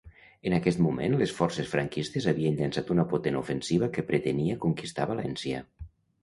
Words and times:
En 0.51 0.53
aquest 0.57 0.79
moment 0.85 1.17
les 1.19 1.33
forces 1.39 1.69
franquistes 1.73 2.27
havien 2.31 2.57
llançat 2.61 2.89
una 2.97 3.05
potent 3.13 3.37
ofensiva 3.43 3.91
que 3.99 4.07
pretenia 4.09 4.57
conquistar 4.65 5.07
València. 5.15 5.63